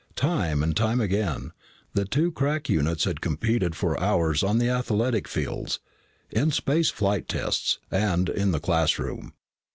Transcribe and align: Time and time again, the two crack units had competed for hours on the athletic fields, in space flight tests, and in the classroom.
Time 0.15 0.63
and 0.63 0.75
time 0.75 0.99
again, 0.99 1.51
the 1.93 2.05
two 2.05 2.31
crack 2.31 2.67
units 2.67 3.03
had 3.03 3.21
competed 3.21 3.75
for 3.75 3.99
hours 3.99 4.41
on 4.41 4.57
the 4.57 4.67
athletic 4.67 5.27
fields, 5.27 5.79
in 6.31 6.49
space 6.49 6.89
flight 6.89 7.27
tests, 7.27 7.77
and 7.91 8.27
in 8.27 8.49
the 8.51 8.59
classroom. 8.59 9.33